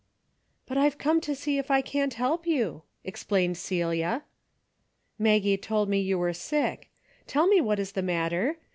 [0.65, 4.23] ''But I've come to see if I can't help you," explained Celia."
[5.19, 6.89] Maggie told me you were sick.
[7.27, 8.57] Tell me what is the matter.